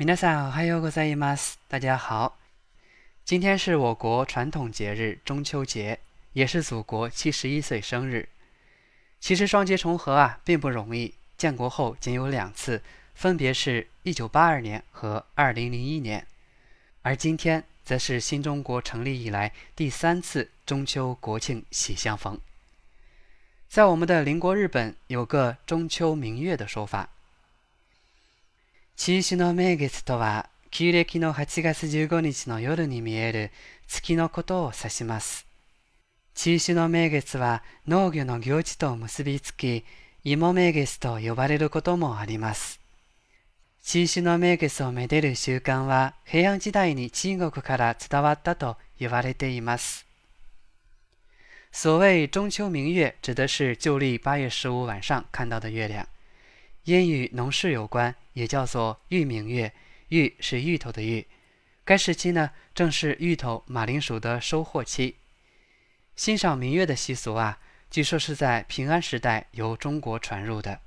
[0.00, 1.58] 皆さん、おはようございます。
[1.68, 2.38] 大家好，
[3.24, 5.98] 今天是我国传统节日中秋节，
[6.34, 8.28] 也是祖国七十一岁生日。
[9.18, 11.14] 其实双节重合啊，并不容易。
[11.36, 12.80] 建国后仅有两次，
[13.16, 16.24] 分别是一九八二年和二零零一年，
[17.02, 22.38] 而今天则是新中国成立以来第三次中秋国庆喜相逢。
[23.68, 27.10] 在我们的邻国日本，有个中秋明月的说法。
[29.00, 33.52] 中止の名月とは、旧暦の8月15日の夜に見える
[33.86, 35.46] 月のことを指します。
[36.34, 39.84] 中止の名月は農業の行事と結びつき、
[40.24, 42.80] 芋名月と呼ばれることもあります。
[43.84, 50.06] 中止の名月をめでる習慣は平安時代に中国から伝わったと言われています。
[51.70, 56.04] 所谓中秋明月，指的是旧历八月十五晚上看到的月亮。
[56.96, 59.70] 因与农事有关，也叫做“玉明月
[60.08, 61.26] ”，“玉是芋头的“玉。
[61.84, 65.16] 该时期呢，正是芋头、马铃薯的收获期。
[66.16, 67.58] 欣赏明月的习俗啊，
[67.90, 70.80] 据说是在平安时代由中国传入的。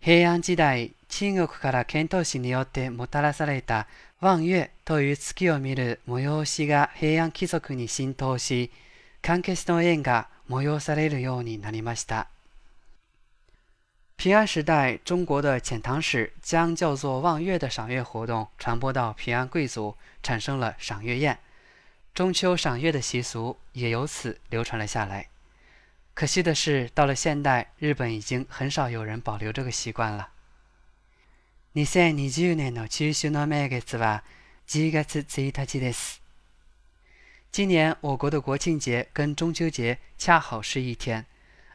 [0.00, 3.84] 平安時代、中国からによってもたらされた
[4.22, 8.70] 月という月を見るが平安貴族に浸透し、
[9.20, 12.28] 関係のがされるようになりました。
[14.16, 21.38] 平安时代，中国的遣唐使将叫做“望月”的赏月活动传播到平安贵族，产生了赏月宴，
[22.14, 25.28] 中秋赏月的习俗也由此流传了下来。
[26.14, 30.28] 可惜的是，到了现代，日本已经很少有人保留这个习惯了。
[31.72, 34.22] 年中秋の月は
[34.66, 34.90] 月
[35.76, 36.18] 日です。
[37.50, 41.26] 今年我国的国庆节跟中秋节恰好是一天，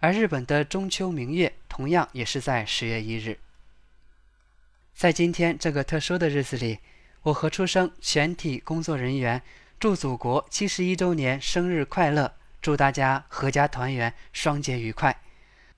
[0.00, 1.52] 而日本的中秋明月。
[1.76, 3.38] 同样也是在十月一日，
[4.94, 6.78] 在今天这个特殊的日子里，
[7.20, 9.42] 我和出生全体工作人员
[9.78, 15.20] 祝祖国七十一周年生日快乐，祝大家阖家团圆，双节愉快。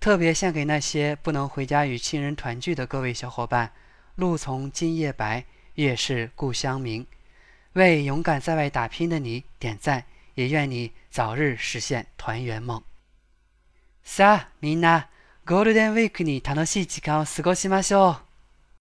[0.00, 3.70] 特别献给那些不能回家与亲人团聚的各位小伙伴，
[4.16, 5.44] 路从今夜白，
[5.76, 7.06] 月是故乡明，
[7.74, 10.04] 为勇敢在外打拼的你点赞，
[10.34, 12.82] 也愿你早日实现团圆梦。
[14.02, 15.10] 萨米娜。
[15.46, 18.33] ゴールデンウィークに楽しい時間を過ごしましょう。